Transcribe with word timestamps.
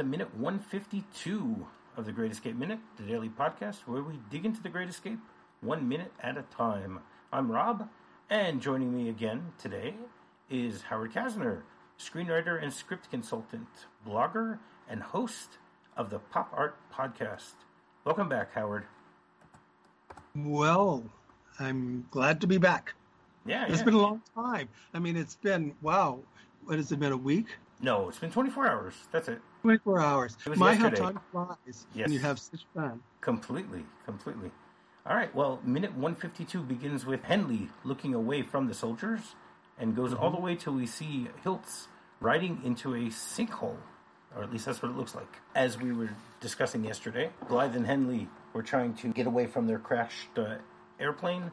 to 0.00 0.06
minute 0.06 0.34
152 0.34 1.66
of 1.94 2.06
the 2.06 2.12
Great 2.12 2.32
Escape 2.32 2.56
Minute, 2.56 2.78
the 2.96 3.02
daily 3.02 3.28
podcast 3.28 3.80
where 3.84 4.02
we 4.02 4.18
dig 4.30 4.46
into 4.46 4.62
the 4.62 4.70
Great 4.70 4.88
Escape 4.88 5.18
one 5.60 5.86
minute 5.86 6.14
at 6.22 6.38
a 6.38 6.42
time. 6.56 7.00
I'm 7.30 7.52
Rob, 7.52 7.86
and 8.30 8.62
joining 8.62 8.96
me 8.96 9.10
again 9.10 9.52
today 9.58 9.92
is 10.48 10.80
Howard 10.84 11.12
Casner, 11.12 11.64
screenwriter 11.98 12.62
and 12.62 12.72
script 12.72 13.10
consultant, 13.10 13.66
blogger, 14.08 14.58
and 14.88 15.02
host 15.02 15.58
of 15.98 16.08
the 16.08 16.18
Pop 16.18 16.50
Art 16.56 16.78
Podcast. 16.90 17.52
Welcome 18.06 18.30
back, 18.30 18.54
Howard. 18.54 18.84
Well, 20.34 21.04
I'm 21.58 22.06
glad 22.10 22.40
to 22.40 22.46
be 22.46 22.56
back. 22.56 22.94
Yeah, 23.44 23.66
It's 23.68 23.80
yeah. 23.80 23.84
been 23.84 23.94
a 23.94 24.00
long 24.00 24.22
time. 24.34 24.70
I 24.94 24.98
mean, 24.98 25.18
it's 25.18 25.36
been, 25.36 25.74
wow, 25.82 26.20
what 26.64 26.78
has 26.78 26.90
it 26.90 26.98
been, 26.98 27.12
a 27.12 27.18
week? 27.18 27.48
No, 27.82 28.08
it's 28.08 28.18
been 28.18 28.30
24 28.30 28.66
hours. 28.66 28.94
That's 29.12 29.28
it. 29.28 29.42
24 29.62 30.00
hours. 30.00 30.36
My, 30.56 30.72
yesterday. 30.72 31.00
how 31.02 31.10
time 31.10 31.20
flies 31.32 31.86
Yes. 31.94 32.06
when 32.06 32.12
you 32.12 32.18
have 32.20 32.38
such 32.38 32.64
fun. 32.74 33.00
Completely, 33.20 33.84
completely. 34.06 34.50
All 35.06 35.16
right, 35.16 35.34
well, 35.34 35.60
minute 35.64 35.92
152 35.92 36.62
begins 36.62 37.04
with 37.06 37.22
Hendley 37.22 37.68
looking 37.84 38.14
away 38.14 38.42
from 38.42 38.66
the 38.68 38.74
soldiers 38.74 39.34
and 39.78 39.96
goes 39.96 40.12
all 40.14 40.30
the 40.30 40.40
way 40.40 40.54
till 40.54 40.74
we 40.74 40.86
see 40.86 41.28
Hilts 41.44 41.88
riding 42.20 42.60
into 42.64 42.94
a 42.94 43.06
sinkhole, 43.08 43.76
or 44.36 44.42
at 44.42 44.52
least 44.52 44.66
that's 44.66 44.82
what 44.82 44.90
it 44.90 44.96
looks 44.96 45.14
like. 45.14 45.36
As 45.54 45.78
we 45.78 45.92
were 45.92 46.10
discussing 46.40 46.84
yesterday, 46.84 47.30
Blythe 47.48 47.76
and 47.76 47.86
Hendley 47.86 48.28
were 48.52 48.62
trying 48.62 48.94
to 48.94 49.08
get 49.08 49.26
away 49.26 49.46
from 49.46 49.66
their 49.66 49.78
crashed 49.78 50.36
uh, 50.38 50.56
airplane, 50.98 51.50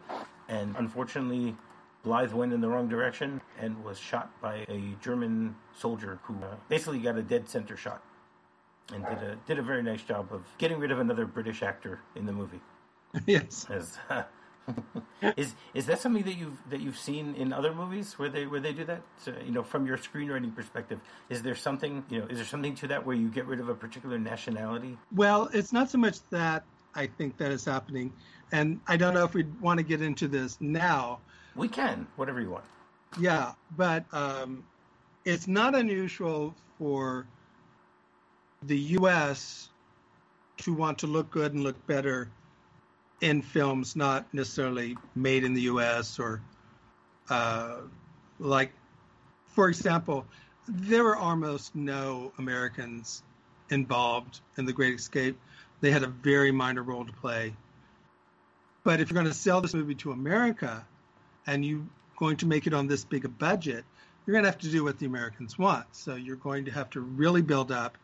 and 0.50 0.76
unfortunately, 0.78 1.56
Blythe 2.04 2.34
went 2.34 2.54
in 2.54 2.62
the 2.62 2.68
wrong 2.68 2.88
direction 2.90 3.42
and 3.60 3.84
was 3.84 4.00
shot 4.00 4.32
by 4.42 4.66
a 4.70 4.96
German 5.02 5.56
soldier 5.78 6.20
who 6.24 6.36
uh, 6.44 6.56
basically 6.70 7.00
got 7.00 7.18
a 7.18 7.24
dead 7.24 7.50
center 7.50 7.78
shot 7.78 8.02
and 8.94 9.06
did 9.06 9.18
a 9.18 9.36
did 9.46 9.60
a 9.60 9.62
very 9.62 9.84
nice 9.84 10.02
job 10.02 10.28
of 10.32 10.44
getting 10.58 10.80
rid 10.80 10.92
of 10.92 11.00
another 11.00 11.26
British 11.26 11.64
actor 11.64 12.00
in 12.16 12.26
the 12.26 12.32
movie. 12.32 12.62
yes. 13.26 13.66
As, 13.70 13.98
is 15.38 15.56
is 15.74 15.86
that 15.86 16.00
something 16.00 16.24
that 16.24 16.38
you've 16.38 16.58
that 16.70 16.82
you've 16.82 16.98
seen 16.98 17.36
in 17.36 17.54
other 17.54 17.74
movies 17.74 18.20
where 18.20 18.30
they 18.30 18.46
where 18.46 18.60
they 18.60 18.74
do 18.74 18.84
that? 18.86 19.02
So, 19.18 19.34
you 19.46 19.52
know, 19.52 19.64
from 19.64 19.86
your 19.86 19.98
screenwriting 19.98 20.56
perspective, 20.56 21.00
is 21.30 21.42
there 21.42 21.56
something 21.56 22.04
you 22.10 22.20
know? 22.20 22.28
Is 22.28 22.38
there 22.38 22.46
something 22.46 22.76
to 22.76 22.88
that 22.88 23.06
where 23.06 23.16
you 23.16 23.30
get 23.30 23.46
rid 23.46 23.60
of 23.60 23.70
a 23.70 23.76
particular 23.76 24.20
nationality? 24.20 24.98
Well, 25.14 25.50
it's 25.54 25.72
not 25.72 25.90
so 25.90 25.98
much 25.98 26.20
that 26.32 26.64
I 26.96 27.08
think 27.08 27.38
that 27.38 27.52
is 27.52 27.64
happening. 27.66 28.12
And 28.52 28.80
I 28.88 28.98
don't 28.98 29.14
know 29.14 29.24
if 29.24 29.34
we'd 29.34 29.60
want 29.62 29.78
to 29.78 29.84
get 29.84 30.02
into 30.02 30.28
this 30.28 30.58
now. 30.60 31.20
We 31.56 31.68
can 31.68 32.08
whatever 32.16 32.42
you 32.42 32.52
want. 32.52 32.66
Yeah, 33.20 33.54
but 33.76 34.06
um, 34.12 34.64
it's 35.26 35.48
not 35.48 35.76
unusual 35.76 36.56
for 36.78 37.28
the 38.64 38.78
U.S. 38.78 39.70
to 40.58 40.74
want 40.74 41.00
to 41.00 41.08
look 41.08 41.30
good 41.30 41.54
and 41.54 41.64
look 41.64 41.86
better 41.88 42.30
in 43.22 43.42
films 43.42 43.96
not 43.96 44.32
necessarily 44.34 44.96
made 45.16 45.44
in 45.44 45.54
the 45.54 45.62
U.S. 45.62 46.20
or 46.20 46.42
uh, 47.30 47.78
like, 48.40 48.72
for 49.48 49.70
example, 49.70 50.26
there 50.68 51.04
were 51.04 51.16
almost 51.16 51.76
no 51.76 52.32
Americans 52.38 53.24
involved 53.70 54.42
in 54.58 54.66
The 54.66 54.74
Great 54.74 54.96
Escape. 54.96 55.38
They 55.82 55.92
had 55.92 56.04
a 56.04 56.08
very 56.08 56.52
minor 56.52 56.84
role 56.84 57.06
to 57.06 57.14
play. 57.14 57.54
But 58.84 59.02
if 59.02 59.10
you're 59.10 59.16
going 59.16 59.32
to 59.32 59.38
sell 59.38 59.62
this 59.62 59.74
movie 59.74 59.96
to 59.96 60.12
America 60.12 60.86
and 61.46 61.66
you're 61.66 61.84
going 62.18 62.38
to 62.38 62.46
make 62.46 62.68
it 62.68 62.74
on 62.74 62.88
this 62.88 63.06
big 63.06 63.24
a 63.24 63.30
budget, 63.30 63.86
you're 64.26 64.34
going 64.34 64.44
to 64.44 64.50
have 64.50 64.60
to 64.60 64.70
do 64.70 64.84
what 64.84 65.00
the 65.00 65.06
Americans 65.06 65.58
want. 65.58 65.86
So 65.94 66.16
you're 66.16 66.36
going 66.36 66.66
to 66.66 66.72
have 66.72 66.90
to 66.92 67.00
really 67.00 67.42
build 67.42 67.72
up 67.72 67.98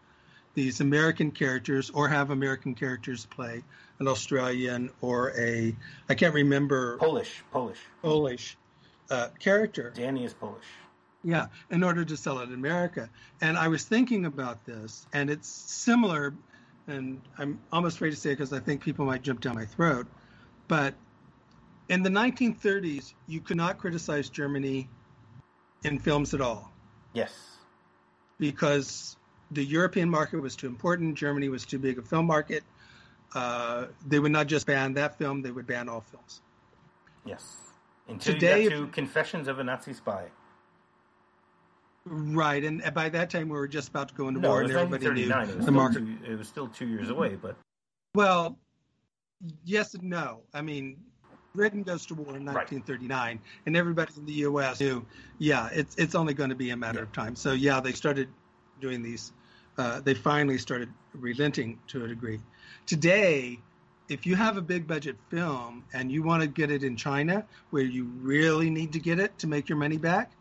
these 0.54 0.80
American 0.80 1.32
characters 1.32 1.90
or 1.90 2.08
have 2.08 2.30
American 2.30 2.76
characters 2.76 3.26
play 3.26 3.64
an 4.00 4.08
Australian 4.08 4.90
or 5.02 5.34
a, 5.38 5.76
I 6.08 6.16
can't 6.16 6.34
remember, 6.34 6.98
Polish, 6.98 7.44
Polish. 7.52 7.80
Polish 8.02 8.58
uh, 9.10 9.30
character. 9.40 9.92
Danny 9.94 10.24
is 10.24 10.34
Polish. 10.34 10.66
Yeah, 11.24 11.48
in 11.70 11.84
order 11.84 12.04
to 12.04 12.18
sell 12.18 12.40
it 12.40 12.50
in 12.50 12.54
America. 12.54 13.10
And 13.42 13.58
I 13.58 13.70
was 13.70 13.84
thinking 13.84 14.26
about 14.26 14.66
this, 14.66 15.08
and 15.14 15.30
it's 15.30 15.48
similar, 15.48 16.34
and 16.88 17.22
I'm 17.38 17.60
almost 17.72 17.96
afraid 17.96 18.10
to 18.10 18.18
say 18.18 18.32
it 18.32 18.34
because 18.34 18.52
I 18.52 18.60
think 18.60 18.82
people 18.82 19.06
might 19.06 19.22
jump 19.22 19.40
down 19.40 19.56
my 19.56 19.66
throat. 19.66 20.06
But 20.68 20.96
in 21.90 22.04
the 22.04 22.10
1930s, 22.10 23.14
you 23.28 23.42
could 23.42 23.58
not 23.58 23.78
criticize 23.78 24.30
Germany 24.30 24.90
in 25.84 26.00
films 26.00 26.34
at 26.34 26.42
all 26.42 26.72
Yes. 27.14 27.58
because 28.40 29.18
the 29.52 29.64
European 29.64 30.10
market 30.10 30.42
was 30.42 30.56
too 30.56 30.68
important. 30.68 31.16
Germany 31.18 31.50
was 31.50 31.66
too 31.66 31.80
big 31.80 31.98
a 32.00 32.02
film 32.02 32.26
market. 32.26 32.64
Uh, 33.36 33.88
they 34.08 34.20
would 34.20 34.32
not 34.32 34.48
just 34.48 34.66
ban 34.68 34.94
that 34.94 35.18
film; 35.18 35.42
they 35.42 35.52
would 35.52 35.66
ban 35.68 35.90
all 35.90 36.02
films. 36.02 36.42
Yes. 37.26 37.58
Until 38.08 38.34
Today, 38.34 38.70
to 38.70 38.88
Confessions 38.88 39.48
of 39.48 39.60
a 39.60 39.64
Nazi 39.64 39.94
Spy. 39.94 40.26
Right, 42.06 42.64
and 42.66 42.84
by 42.94 43.08
that 43.10 43.30
time 43.30 43.48
we 43.48 43.58
were 43.58 43.68
just 43.68 43.88
about 43.90 44.10
to 44.10 44.14
go 44.14 44.28
into 44.28 44.42
No, 44.42 44.50
war, 44.50 44.60
it 44.62 44.64
was 44.66 44.72
and 44.76 44.82
everybody 44.82 45.22
knew 45.22 45.30
1939. 45.30 45.66
The 45.66 45.72
market. 45.72 46.26
two, 46.26 46.32
it 46.34 46.38
was 46.38 46.48
still 46.50 46.68
two 46.68 46.86
years 46.88 47.10
away, 47.10 47.36
but 47.36 47.56
Well, 48.14 48.60
yes 49.64 49.94
and 49.94 50.04
no. 50.04 50.42
I 50.54 50.62
mean, 50.62 50.98
Britain 51.53 51.84
goes 51.84 52.08
to 52.08 52.16
war 52.16 52.36
in 52.36 52.46
Right. 52.46 52.66
1939, 52.72 53.40
and 53.68 53.78
everybody 53.78 54.12
in 54.18 54.25
the 54.25 54.34
U.S. 54.50 54.80
knew, 54.80 55.06
yeah, 55.38 55.69
it's 55.72 55.96
it's 55.97 56.16
only 56.16 56.34
going 56.34 56.50
to 56.50 56.56
be 56.56 56.72
a 56.72 56.78
matter 56.78 57.03
of 57.03 57.12
time. 57.12 57.36
So 57.36 57.52
yeah, 57.53 57.80
they 57.80 57.91
started 57.91 58.28
doing 58.81 59.03
these. 59.03 59.31
Uh, 59.78 60.02
they 60.02 60.16
finally 60.16 60.58
started 60.58 60.90
relenting 61.13 61.80
to 61.90 62.06
a 62.06 62.08
degree. 62.08 62.40
Today, 62.88 63.59
if 64.09 64.25
you 64.25 64.36
have 64.36 64.58
a 64.58 64.63
big 64.63 64.88
budget 64.88 65.16
film 65.30 65.84
and 65.94 66.12
you 66.12 66.24
want 66.24 66.42
to 66.42 66.47
get 66.47 66.72
it 66.72 66.84
in 66.84 66.96
China, 66.97 67.46
where 67.69 67.84
you 67.84 68.06
really 68.22 68.72
need 68.72 68.94
to 68.94 69.00
get 69.00 69.19
it 69.19 69.38
to 69.40 69.47
make 69.47 69.69
your 69.69 69.78
money 69.78 69.97
back, 69.97 70.31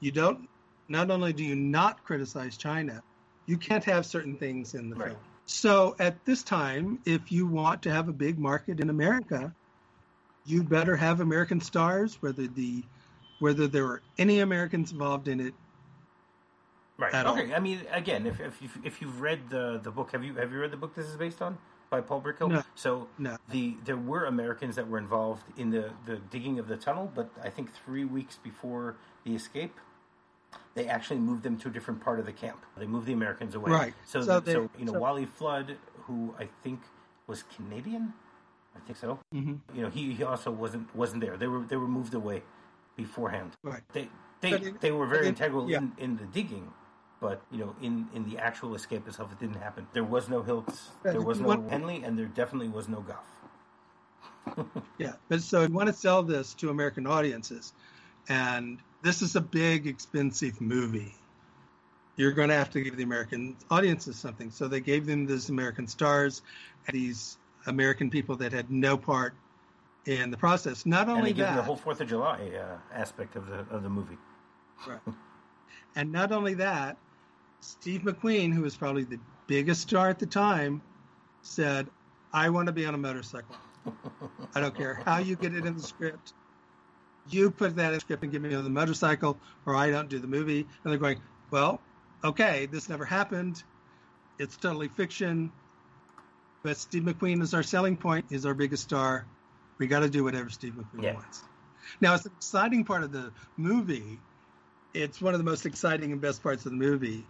you 0.00 0.12
don't. 0.12 0.48
Not 0.86 1.10
only 1.10 1.32
do 1.32 1.44
you 1.44 1.56
not 1.56 2.04
criticize 2.04 2.58
China, 2.58 3.02
you 3.46 3.56
can't 3.56 3.84
have 3.84 4.04
certain 4.04 4.36
things 4.36 4.74
in 4.74 4.90
the 4.90 4.96
Right. 4.96 5.08
film. 5.12 5.20
So 5.46 5.96
at 5.98 6.22
this 6.26 6.42
time, 6.42 6.98
if 7.06 7.32
you 7.32 7.46
want 7.46 7.82
to 7.84 7.90
have 7.90 8.08
a 8.08 8.12
big 8.12 8.38
market 8.38 8.80
in 8.80 8.90
America, 8.90 9.54
you 10.44 10.62
better 10.62 10.96
have 10.96 11.20
American 11.20 11.60
stars, 11.60 12.16
whether 12.20 12.46
the 12.46 12.82
whether 13.40 13.66
there 13.66 13.84
were 13.84 14.02
any 14.18 14.40
Americans 14.40 14.92
involved 14.92 15.26
in 15.28 15.40
it. 15.40 15.54
right. 16.98 17.14
Okay. 17.26 17.52
I 17.54 17.58
mean, 17.60 17.80
again, 17.90 18.26
if 18.26 18.40
if 18.40 18.60
you've, 18.62 18.78
if 18.84 19.02
you've 19.02 19.20
read 19.20 19.50
the 19.50 19.80
the 19.82 19.90
book, 19.90 20.12
have 20.12 20.22
you 20.24 20.34
have 20.34 20.52
you 20.52 20.60
read 20.60 20.70
the 20.70 20.76
book 20.76 20.94
this 20.94 21.06
is 21.06 21.16
based 21.16 21.42
on 21.42 21.58
by 21.90 22.00
Paul 22.00 22.20
Brickhill? 22.22 22.50
No. 22.50 22.62
So 22.74 23.08
No. 23.18 23.36
the 23.50 23.76
there 23.84 23.96
were 23.96 24.24
Americans 24.26 24.76
that 24.76 24.88
were 24.88 24.98
involved 24.98 25.44
in 25.56 25.70
the 25.70 25.90
the 26.06 26.16
digging 26.30 26.58
of 26.58 26.68
the 26.68 26.76
tunnel, 26.76 27.10
but 27.14 27.30
I 27.42 27.50
think 27.50 27.70
three 27.84 28.04
weeks 28.04 28.36
before 28.42 28.96
the 29.24 29.34
escape. 29.34 29.78
They 30.74 30.86
actually 30.86 31.20
moved 31.20 31.42
them 31.42 31.56
to 31.58 31.68
a 31.68 31.70
different 31.70 32.02
part 32.02 32.18
of 32.18 32.24
the 32.26 32.32
camp. 32.32 32.64
They 32.76 32.86
moved 32.86 33.06
the 33.06 33.12
Americans 33.14 33.54
away. 33.54 33.70
Right. 33.70 33.94
So, 34.04 34.20
So 34.22 34.34
the- 34.40 34.40
they- 34.40 34.52
so 34.54 34.70
you 34.78 34.84
know, 34.86 34.92
so- 34.92 34.98
Wally 35.00 35.24
Flood, 35.26 35.76
who 36.06 36.34
I 36.38 36.46
think 36.62 36.80
was 37.26 37.42
Canadian, 37.42 38.12
I 38.76 38.80
think 38.86 38.98
so. 38.98 39.18
Mhm. 39.34 39.60
You 39.74 39.82
know, 39.82 39.90
he, 39.90 40.12
he 40.14 40.22
also 40.24 40.50
wasn't 40.50 40.94
wasn't 40.94 41.20
there. 41.22 41.36
They 41.36 41.46
were 41.46 41.60
they 41.64 41.76
were 41.76 41.88
moved 41.88 42.14
away 42.14 42.42
beforehand. 42.96 43.52
Right. 43.62 43.82
They 43.92 44.08
they, 44.40 44.52
it- 44.52 44.80
they 44.80 44.92
were 44.92 45.06
very 45.06 45.26
it- 45.26 45.30
integral 45.30 45.70
yeah. 45.70 45.78
in, 45.78 45.92
in 45.98 46.16
the 46.16 46.24
digging, 46.26 46.72
but 47.20 47.42
you 47.50 47.58
know, 47.58 47.74
in, 47.80 48.08
in 48.14 48.28
the 48.28 48.38
actual 48.38 48.74
escape 48.74 49.06
itself, 49.06 49.30
it 49.32 49.38
didn't 49.38 49.60
happen. 49.60 49.86
There 49.92 50.04
was 50.04 50.28
no 50.28 50.42
Hilts, 50.42 50.88
there 51.02 51.20
was 51.20 51.38
no 51.40 51.48
one- 51.48 51.68
Hendley, 51.70 52.02
and 52.06 52.18
there 52.18 52.26
definitely 52.26 52.68
was 52.68 52.88
no 52.88 53.00
Goff. 53.00 53.24
Yeah, 54.98 55.12
but 55.28 55.40
so 55.42 55.62
you 55.62 55.68
want 55.72 55.88
to 55.88 55.92
sell 55.94 56.22
this 56.22 56.54
to 56.54 56.70
American 56.70 57.06
audiences, 57.06 57.72
and 58.28 58.78
this 59.02 59.22
is 59.22 59.36
a 59.36 59.40
big, 59.40 59.86
expensive 59.86 60.60
movie. 60.60 61.14
You're 62.16 62.32
going 62.32 62.48
to 62.50 62.54
have 62.54 62.70
to 62.70 62.82
give 62.82 62.96
the 62.96 63.02
American 63.04 63.56
audiences 63.70 64.16
something. 64.16 64.50
So 64.50 64.68
they 64.68 64.80
gave 64.80 65.06
them 65.06 65.26
these 65.26 65.48
American 65.48 65.86
stars, 65.86 66.42
and 66.86 66.94
these 66.94 67.38
American 67.66 68.10
people 68.10 68.36
that 68.36 68.52
had 68.52 68.70
no 68.70 68.96
part 68.96 69.34
in 70.06 70.30
the 70.30 70.36
process. 70.36 70.84
Not 70.86 71.08
only 71.08 71.32
give 71.32 71.46
them 71.46 71.56
the 71.56 71.62
whole 71.62 71.76
Fourth 71.76 72.00
of 72.00 72.08
July 72.08 72.50
uh, 72.56 72.76
aspect 72.92 73.36
of 73.36 73.46
the 73.46 73.66
of 73.70 73.82
the 73.82 73.88
movie. 73.88 74.18
Right. 74.86 75.00
And 75.94 76.10
not 76.10 76.32
only 76.32 76.54
that, 76.54 76.96
Steve 77.60 78.02
McQueen, 78.02 78.52
who 78.52 78.62
was 78.62 78.76
probably 78.76 79.04
the 79.04 79.20
biggest 79.46 79.82
star 79.82 80.08
at 80.08 80.18
the 80.18 80.26
time, 80.26 80.82
said, 81.42 81.86
I 82.32 82.48
want 82.50 82.66
to 82.66 82.72
be 82.72 82.86
on 82.86 82.94
a 82.94 82.98
motorcycle. 82.98 83.56
I 84.54 84.60
don't 84.60 84.74
care 84.74 84.94
how 85.04 85.18
you 85.18 85.36
get 85.36 85.54
it 85.54 85.66
in 85.66 85.76
the 85.76 85.82
script. 85.82 86.32
You 87.28 87.50
put 87.50 87.76
that 87.76 87.88
in 87.88 87.94
the 87.94 88.00
script 88.00 88.22
and 88.22 88.32
give 88.32 88.42
me 88.42 88.54
on 88.54 88.64
the 88.64 88.70
motorcycle, 88.70 89.38
or 89.66 89.76
I 89.76 89.90
don't 89.90 90.08
do 90.08 90.18
the 90.18 90.26
movie. 90.26 90.66
And 90.82 90.92
they're 90.92 90.98
going, 90.98 91.20
Well, 91.50 91.80
okay, 92.24 92.66
this 92.66 92.88
never 92.88 93.04
happened. 93.04 93.62
It's 94.38 94.56
totally 94.56 94.88
fiction. 94.88 95.52
But 96.62 96.76
Steve 96.76 97.02
McQueen 97.02 97.42
is 97.42 97.54
our 97.54 97.62
selling 97.62 97.96
point, 97.96 98.26
he's 98.28 98.46
our 98.46 98.54
biggest 98.54 98.84
star. 98.84 99.26
We 99.78 99.86
got 99.88 100.00
to 100.00 100.08
do 100.08 100.22
whatever 100.24 100.48
Steve 100.48 100.74
McQueen 100.74 101.02
Yeah. 101.02 101.14
wants. 101.14 101.42
Now, 102.00 102.14
it's 102.14 102.24
an 102.24 102.32
exciting 102.36 102.84
part 102.84 103.02
of 103.02 103.10
the 103.10 103.32
movie. 103.56 104.20
It's 104.94 105.20
one 105.20 105.34
of 105.34 105.38
the 105.38 105.44
most 105.44 105.66
exciting 105.66 106.12
and 106.12 106.20
best 106.20 106.42
parts 106.42 106.64
of 106.66 106.72
the 106.72 106.78
movie. 106.78 107.26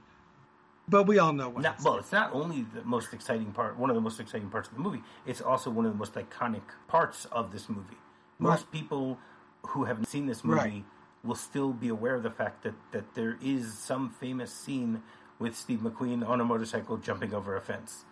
but 0.89 1.05
we 1.07 1.19
all 1.21 1.33
know 1.33 1.49
what. 1.49 1.63
Not, 1.63 1.81
well, 1.83 1.97
it's 1.99 2.11
not 2.13 2.33
only 2.35 2.67
the 2.75 2.83
most 2.83 3.15
exciting 3.15 3.53
part, 3.53 3.79
one 3.79 3.89
of 3.89 3.95
the 3.95 4.03
most 4.03 4.19
exciting 4.19 4.51
parts 4.51 4.69
of 4.69 4.75
the 4.75 4.81
movie. 4.81 5.03
It's 5.25 5.41
also 5.41 5.71
one 5.71 5.87
of 5.87 5.93
the 5.93 5.99
most 5.99 6.15
iconic 6.15 6.63
parts 6.89 7.25
of 7.27 7.53
this 7.53 7.69
movie. 7.69 7.97
Most 8.41 8.63
Right. 8.65 8.71
people 8.73 9.19
who 9.69 9.85
have 9.85 10.05
seen 10.09 10.27
this 10.27 10.43
movie 10.45 10.59
Right. 10.59 10.85
will 11.23 11.37
still 11.37 11.73
be 11.73 11.89
aware 11.89 12.17
of 12.17 12.25
the 12.25 12.33
fact 12.33 12.65
that, 12.65 12.75
that 12.91 13.15
there 13.15 13.39
is 13.41 13.79
some 13.79 14.11
famous 14.11 14.53
scene 14.53 15.03
with 15.39 15.57
Steve 15.57 15.81
McQueen 15.81 16.29
on 16.29 16.41
a 16.41 16.45
motorcycle 16.45 16.97
jumping 16.99 17.33
over 17.33 17.57
a 17.57 17.61
fence. 17.61 18.05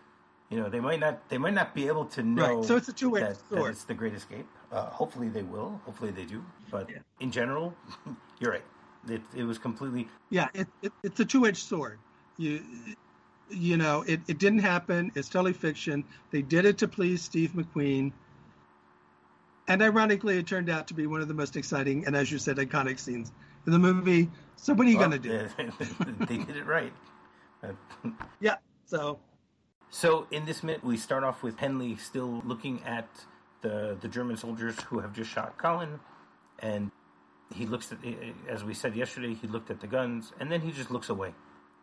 You 0.51 0.59
know, 0.59 0.69
they 0.69 0.81
might 0.81 0.99
not 0.99 1.29
they 1.29 1.39
might 1.39 1.55
not 1.55 1.75
be 1.75 1.87
able 1.87 2.05
to 2.07 2.23
know 2.25 2.57
Right, 2.57 2.65
so 2.65 2.77
it's 2.77 2.89
a 2.89 2.93
two-edged 2.93 3.25
that, 3.25 3.49
that 3.51 3.57
sword. 3.57 3.71
it's 3.71 3.85
the 3.85 3.95
Great 3.95 4.15
Escape. 4.15 4.47
Uh, 4.73 4.87
hopefully 4.87 5.29
they 5.29 5.43
will. 5.43 5.81
Hopefully 5.85 6.11
they 6.11 6.25
do. 6.25 6.45
But 6.71 6.91
Yeah. 6.91 6.99
in 7.21 7.31
general, 7.31 7.73
you're 8.41 8.51
right. 8.51 8.65
It, 9.09 9.23
it 9.35 9.45
was 9.45 9.59
completely 9.59 10.09
Yeah, 10.29 10.49
it, 10.53 10.67
it, 10.83 10.93
it's 11.05 11.21
a 11.21 11.25
two-edged 11.25 11.63
sword. 11.63 12.01
You, 12.37 12.63
you 13.49 13.77
know, 13.77 14.03
it, 14.03 14.21
it 14.27 14.39
didn't 14.39 14.59
happen. 14.59 15.13
It's 15.15 15.29
totally 15.29 15.53
fiction. 15.53 16.05
They 16.33 16.43
did 16.43 16.65
it 16.65 16.79
to 16.79 16.89
please 16.89 17.23
Steve 17.23 17.53
McQueen. 17.53 18.13
And 19.69 19.83
ironically, 19.83 20.37
it 20.37 20.49
turned 20.49 20.69
out 20.69 20.89
to 20.89 20.95
be 20.95 21.07
one 21.07 21.21
of 21.21 21.29
the 21.29 21.35
most 21.35 21.57
exciting 21.57 22.07
and, 22.07 22.17
as 22.17 22.31
you 22.33 22.39
said, 22.39 22.57
iconic 22.57 22.99
scenes 22.99 23.31
in 23.67 23.73
the 23.73 23.79
movie. 23.79 24.29
So 24.57 24.75
what 24.75 24.87
are 24.87 24.91
you 24.91 24.99
well, 24.99 25.11
going 25.11 25.23
to 25.23 25.29
do? 25.29 26.25
they 26.27 26.39
did 26.39 26.57
it 26.57 26.67
right. 26.67 26.93
Yeah. 28.41 28.57
So 28.87 29.21
So 29.91 30.27
in 30.31 30.47
this 30.47 30.63
minute, 30.63 30.85
we 30.85 30.97
start 30.97 31.25
off 31.25 31.43
with 31.43 31.57
Hendley 31.59 31.99
still 31.99 32.43
looking 32.45 32.83
at 32.85 33.09
the 33.61 33.97
the 34.01 34.09
German 34.09 34.37
soldiers 34.37 34.81
who 34.83 35.01
have 35.01 35.13
just 35.13 35.31
shot 35.31 35.59
Colin, 35.59 36.01
and 36.61 36.91
he 37.55 37.67
looks 37.67 37.93
at, 37.93 37.99
eh, 38.05 38.15
eh, 38.23 38.33
as 38.49 38.63
we 38.63 38.73
said 38.73 38.95
yesterday, 38.95 39.35
he 39.35 39.49
looked 39.49 39.71
at 39.71 39.81
the 39.81 39.87
guns, 39.87 40.33
and 40.39 40.51
then 40.51 40.61
he 40.61 40.71
just 40.71 40.91
looks 40.91 41.09
away. 41.09 41.35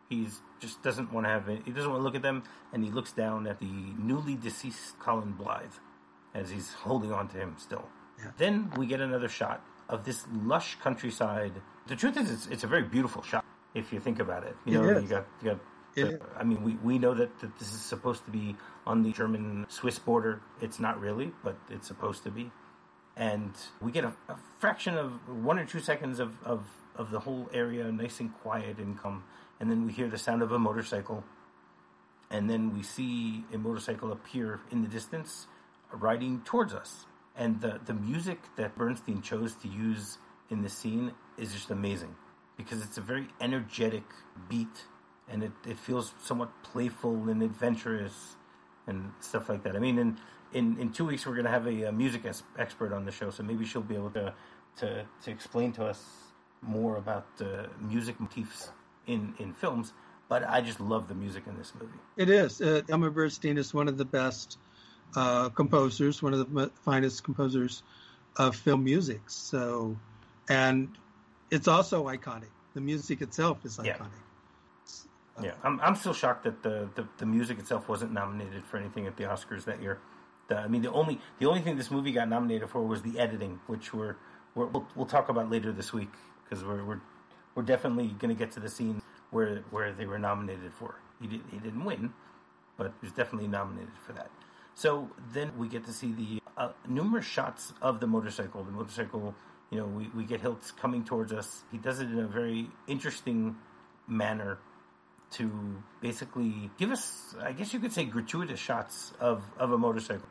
He's 0.09 0.42
just 0.59 0.81
doesn't 0.81 1.12
want 1.12 1.25
to 1.25 1.30
have 1.30 1.50
it. 1.50 1.63
He 1.65 1.71
doesn't 1.71 1.89
want 1.92 2.00
to 2.00 2.04
look 2.04 2.15
at 2.15 2.21
them, 2.21 2.44
and 2.71 2.83
he 2.83 2.89
looks 2.89 3.12
down 3.12 3.45
at 3.45 3.59
the 3.59 3.94
newly 4.00 4.36
deceased 4.36 4.98
Colin 5.00 5.33
Blythe 5.33 5.74
as 6.33 6.50
he's 6.50 6.74
holding 6.74 7.12
on 7.12 7.27
to 7.30 7.38
him 7.38 7.56
still. 7.57 7.89
Yeah. 8.18 8.31
Then 8.38 8.71
we 8.77 8.86
get 8.88 9.01
another 9.01 9.27
shot 9.27 9.62
of 9.89 10.06
this 10.06 10.25
lush 10.31 10.77
countryside. 10.81 11.54
The 11.88 11.95
truth 11.95 12.15
is, 12.18 12.31
it's, 12.31 12.48
it's 12.48 12.63
a 12.63 12.68
very 12.68 12.83
beautiful 12.83 13.21
shot 13.21 13.44
if 13.74 13.92
you 13.92 14.00
think 14.00 14.19
about 14.19 14.44
it. 14.45 14.56
You 14.65 14.81
know, 14.81 15.00
you 15.00 15.07
got 15.07 15.27
you 15.42 15.50
got 15.51 15.59
I 16.38 16.44
mean, 16.44 16.64
we, 16.64 16.76
we 16.84 17.00
know 17.00 17.14
that, 17.14 17.40
that 17.40 17.58
this 17.60 17.74
is 17.74 17.82
supposed 17.82 18.26
to 18.26 18.32
be 18.32 18.56
on 18.86 19.04
the 19.04 19.12
German 19.12 19.66
Swiss 19.70 20.00
border. 20.00 20.42
It's 20.62 20.80
not 20.80 21.00
really, 21.00 21.32
but 21.44 21.58
it's 21.70 21.88
supposed 21.88 22.24
to 22.24 22.32
be. 22.32 22.52
And 23.16 23.52
we 23.82 23.92
get 23.92 24.04
a, 24.04 24.14
a 24.30 24.38
fraction 24.60 24.98
of 24.98 25.14
one 25.44 25.58
or 25.58 25.66
two 25.66 25.80
seconds 25.80 26.20
of, 26.20 26.36
of, 26.44 26.66
of 26.96 27.10
the 27.10 27.20
whole 27.20 27.50
area 27.54 27.92
nice 27.92 28.20
and 28.20 28.32
quiet 28.42 28.78
and 28.78 28.98
calm. 28.98 29.24
And 29.60 29.72
then 29.72 29.86
we 29.86 29.92
hear 29.92 30.08
the 30.08 30.20
sound 30.20 30.44
of 30.44 30.52
a 30.52 30.60
motorcycle. 30.60 31.24
And 32.30 32.50
then 32.50 32.76
we 32.76 32.84
see 32.84 33.44
a 33.54 33.58
motorcycle 33.58 34.12
appear 34.12 34.60
in 34.70 34.84
the 34.84 34.88
distance 34.88 35.48
riding 35.92 36.42
towards 36.42 36.74
us. 36.74 37.06
And 37.36 37.62
the, 37.62 37.80
the 37.86 37.94
music 37.94 38.40
that 38.56 38.78
Bernstein 38.78 39.22
chose 39.22 39.54
to 39.56 39.68
use 39.68 40.18
in 40.50 40.62
the 40.62 40.70
scene 40.70 41.14
is 41.38 41.54
just 41.54 41.72
amazing 41.72 42.16
because 42.56 42.84
it's 42.84 42.98
a 42.98 43.02
very 43.02 43.28
energetic 43.40 44.04
beat 44.50 44.86
and 45.30 45.44
it, 45.44 45.52
it 45.66 45.78
feels 45.78 46.14
somewhat 46.22 46.50
playful 46.64 47.30
and 47.30 47.42
adventurous 47.44 48.36
and 48.88 49.12
stuff 49.20 49.50
like 49.50 49.64
that. 49.64 49.76
I 49.76 49.80
mean, 49.80 49.98
in 49.98 50.18
in, 50.54 50.78
in 50.80 50.92
two 50.92 51.06
weeks 51.06 51.26
we're 51.26 51.34
going 51.34 51.46
to 51.46 51.52
have 51.52 51.68
a, 51.68 51.90
uh 51.90 51.92
music 51.92 52.26
es- 52.26 52.44
expert 52.58 52.94
on 52.94 53.06
the 53.06 53.12
show, 53.12 53.30
so 53.30 53.44
maybe 53.44 53.66
she'll 53.66 53.82
be 53.82 53.96
able 53.96 54.12
to 54.12 54.34
to, 54.78 55.06
to 55.24 55.32
explain 55.32 55.72
to 55.74 55.86
us 55.86 56.04
more 56.62 56.98
about 56.98 57.26
uh, 57.42 57.68
music 57.82 58.20
motifs 58.20 58.72
in 59.06 59.34
in 59.40 59.54
films. 59.54 59.94
But 60.30 60.44
I 60.48 60.60
just 60.62 60.80
love 60.80 61.08
the 61.08 61.16
music 61.16 61.44
in 61.48 61.58
this 61.58 61.72
movie. 61.80 62.00
it 62.18 62.30
is. 62.30 62.60
Uh, 62.62 62.82
Elmer 62.90 63.10
Bernstein 63.10 63.58
is 63.58 63.74
one 63.74 63.88
of 63.88 63.98
the 63.98 64.04
best 64.06 64.58
uh, 65.16 65.48
composers, 65.50 66.22
one 66.22 66.34
of 66.34 66.54
the 66.54 66.72
finest 66.84 67.24
composers 67.24 67.82
of 68.36 68.56
film 68.56 68.84
music. 68.84 69.22
So, 69.28 69.96
and 70.50 70.90
it's 71.50 71.68
also 71.70 72.06
iconic. 72.08 72.52
The 72.74 72.82
music 72.82 73.22
itself 73.22 73.64
is 73.64 73.78
iconic. 73.78 73.86
Yeah, 73.86 74.06
I'm 75.63 75.80
I'm 75.81 75.95
still 75.95 76.13
shocked 76.13 76.44
that 76.44 76.63
the, 76.63 76.89
the, 76.95 77.07
the 77.18 77.25
music 77.25 77.60
itself 77.60 77.88
wasn't 77.88 78.12
nominated 78.12 78.66
for 78.66 78.78
anything 78.78 79.06
at 79.06 79.18
the 79.18 79.24
Oscars 79.25 79.66
that 79.66 79.81
year. 79.81 80.00
The, 80.48 80.57
I 80.57 80.68
mean, 80.68 80.81
the 80.81 80.92
only 80.92 81.19
the 81.39 81.45
only 81.45 81.62
thing 81.62 81.78
this 81.78 81.92
movie 81.92 82.12
got 82.12 82.30
nominated 82.30 82.69
for 82.69 82.81
was 82.81 83.01
the 83.01 83.19
editing, 83.19 83.60
which 83.68 83.94
we're, 83.94 84.16
we're 84.56 84.66
we'll 84.68 84.88
we'll 84.95 85.06
talk 85.06 85.30
about 85.30 85.50
later 85.50 85.72
this 85.72 85.94
week 85.94 86.12
because 86.44 86.63
we're 86.63 86.84
we're 86.84 87.01
we're 87.56 87.63
definitely 87.63 88.07
going 88.19 88.34
to 88.36 88.39
get 88.39 88.51
to 88.54 88.60
the 88.60 88.69
scene 88.69 89.01
where 89.31 89.63
where 89.69 89.94
they 89.94 90.06
were 90.06 90.19
nominated 90.19 90.74
for. 90.74 90.95
He 91.22 91.28
did 91.28 91.42
he 91.51 91.57
didn't 91.57 91.83
win, 91.83 92.13
but 92.78 92.94
he 93.01 93.07
was 93.07 93.13
definitely 93.13 93.48
nominated 93.48 93.98
for 94.06 94.13
that. 94.13 94.31
So 94.74 95.10
then 95.33 95.51
we 95.57 95.68
get 95.68 95.86
to 95.86 95.94
see 95.94 96.12
the 96.13 96.42
uh, 96.56 96.69
numerous 96.88 97.25
shots 97.25 97.74
of 97.81 98.00
the 98.00 98.07
motorcycle. 98.07 98.63
The 98.63 98.72
motorcycle, 98.72 99.33
you 99.72 99.80
know, 99.80 99.86
we, 99.86 100.10
we 100.16 100.24
get 100.24 100.42
Hilts 100.42 100.75
coming 100.75 101.04
towards 101.04 101.33
us. 101.33 101.63
He 101.72 101.80
does 101.80 102.00
it 102.00 102.12
in 102.12 102.19
a 102.19 102.28
very 102.28 102.69
interesting 102.88 103.56
manner 104.07 104.60
to 105.32 105.52
basically 106.02 106.70
give 106.78 106.92
us, 106.92 107.36
I 107.42 107.52
guess 107.52 107.74
you 107.74 107.80
could 107.80 107.92
say, 107.92 108.06
gratuitous 108.06 108.60
shots 108.60 109.14
of, 109.20 109.44
of 109.58 109.72
a 109.72 109.78
motorcycle. 109.78 110.28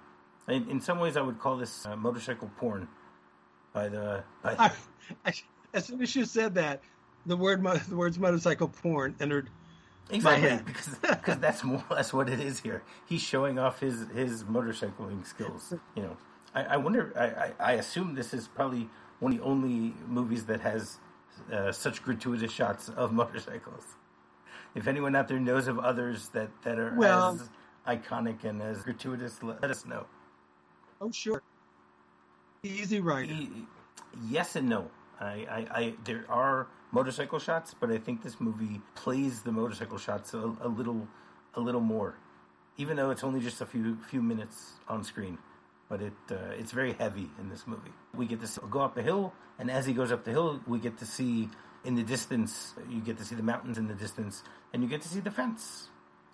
In, 0.48 0.68
in 0.70 0.80
some 0.80 0.98
ways, 0.98 1.16
I 1.16 1.22
would 1.22 1.38
call 1.38 1.56
this 1.56 1.86
uh, 1.86 1.96
motorcycle 1.96 2.50
porn. 2.58 2.88
By 3.72 3.88
the 3.88 4.24
by, 4.42 4.56
I, 4.58 4.70
I, 5.24 5.32
as 5.74 5.84
soon 5.84 6.00
as 6.00 6.14
you 6.14 6.24
said 6.24 6.54
that, 6.54 6.80
the 7.26 7.36
word 7.36 7.62
the 7.88 7.96
words 7.96 8.18
motorcycle 8.18 8.68
porn 8.68 9.16
entered. 9.20 9.50
exactly 10.08 10.48
head. 10.48 10.64
because 10.64 10.98
because 10.98 11.38
that's 11.38 11.62
more 11.64 11.84
or 11.90 11.96
less 11.96 12.12
what 12.12 12.28
it 12.28 12.40
is 12.40 12.60
here. 12.60 12.82
He's 13.06 13.20
showing 13.20 13.58
off 13.58 13.80
his 13.80 14.06
his 14.14 14.44
motorcycling 14.44 15.26
skills. 15.26 15.74
You 15.94 16.02
know, 16.04 16.16
I, 16.54 16.62
I 16.62 16.76
wonder. 16.78 17.12
I, 17.16 17.24
I, 17.26 17.72
I 17.72 17.72
assume 17.72 18.14
this 18.14 18.32
is 18.32 18.48
probably 18.48 18.88
one 19.18 19.32
of 19.32 19.38
the 19.38 19.44
only 19.44 19.94
movies 20.06 20.46
that 20.46 20.60
has 20.60 20.98
uh, 21.52 21.72
such 21.72 22.02
gratuitous 22.02 22.52
shots 22.52 22.88
of 22.88 23.12
motorcycles. 23.12 23.84
If 24.76 24.86
anyone 24.86 25.16
out 25.16 25.26
there 25.26 25.40
knows 25.40 25.66
of 25.68 25.78
others 25.78 26.28
that 26.30 26.50
that 26.62 26.78
are 26.78 26.94
Well- 26.94 27.32
as 27.40 27.50
iconic 27.88 28.44
and 28.44 28.60
as 28.62 28.82
gratuitous, 28.82 29.42
let, 29.42 29.64
us 29.64 29.86
know. 29.86 30.06
Oh 31.00 31.10
sure, 31.10 31.42
Easy 32.62 33.00
Rider. 33.00 33.32
Y- 33.34 33.48
Yes 34.30 34.56
and 34.56 34.68
no. 34.68 34.90
I, 35.20 35.46
I, 35.58 35.66
I 35.80 35.94
there 36.04 36.24
are 36.30 36.68
motorcycle 36.90 37.38
shots, 37.38 37.74
but 37.78 37.90
I 37.90 37.98
think 37.98 38.22
this 38.22 38.40
movie 38.40 38.80
plays 38.94 39.42
the 39.42 39.52
motorcycle 39.52 39.98
shots 39.98 40.32
a, 40.34 40.38
a 40.60 40.68
little 40.68 41.06
a 41.54 41.60
little 41.60 41.80
more, 41.82 42.14
even 42.78 42.96
though 42.96 43.10
it's 43.10 43.22
only 43.24 43.40
just 43.40 43.60
a 43.60 43.66
few 43.66 43.96
few 44.10 44.22
minutes 44.22 44.74
on 44.88 45.04
screen. 45.04 45.38
But 45.88 46.00
it 46.02 46.14
uh, 46.30 46.36
it's 46.60 46.72
very 46.72 46.94
heavy 46.94 47.30
in 47.38 47.48
this 47.50 47.66
movie. 47.66 47.92
We 48.14 48.26
get 48.26 48.40
to 48.40 48.46
see, 48.46 48.60
go 48.70 48.80
up 48.80 48.96
a 48.96 49.02
hill, 49.02 49.32
and 49.58 49.70
as 49.70 49.84
he 49.86 49.92
goes 49.92 50.10
up 50.12 50.24
the 50.24 50.30
hill, 50.32 50.60
we 50.66 50.78
get 50.78 50.96
to 50.98 51.06
see 51.06 51.50
in 51.86 51.94
the 51.94 52.02
distance. 52.02 52.74
You 52.90 53.00
get 53.00 53.16
to 53.18 53.24
see 53.24 53.34
the 53.36 53.42
mountains 53.42 53.78
in 53.78 53.86
the 53.88 53.94
distance, 53.94 54.42
and 54.72 54.82
you 54.82 54.88
get 54.88 55.02
to 55.02 55.08
see 55.08 55.20
the 55.20 55.30
fence, 55.30 55.88